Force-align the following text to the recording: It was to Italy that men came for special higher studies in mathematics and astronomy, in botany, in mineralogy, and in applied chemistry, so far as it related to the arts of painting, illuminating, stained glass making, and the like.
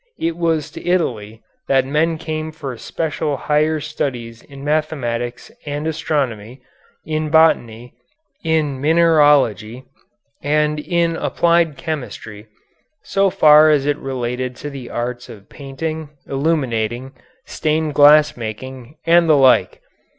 It 0.17 0.35
was 0.35 0.71
to 0.71 0.83
Italy 0.83 1.43
that 1.67 1.85
men 1.85 2.17
came 2.17 2.51
for 2.51 2.75
special 2.75 3.37
higher 3.37 3.79
studies 3.79 4.41
in 4.41 4.63
mathematics 4.63 5.51
and 5.63 5.85
astronomy, 5.85 6.59
in 7.05 7.29
botany, 7.29 7.93
in 8.43 8.81
mineralogy, 8.81 9.85
and 10.41 10.79
in 10.79 11.15
applied 11.17 11.77
chemistry, 11.77 12.47
so 13.03 13.29
far 13.29 13.69
as 13.69 13.85
it 13.85 13.99
related 13.99 14.55
to 14.55 14.71
the 14.71 14.89
arts 14.89 15.29
of 15.29 15.49
painting, 15.49 16.09
illuminating, 16.27 17.11
stained 17.45 17.93
glass 17.93 18.35
making, 18.35 18.95
and 19.05 19.29
the 19.29 19.37
like. 19.37 19.81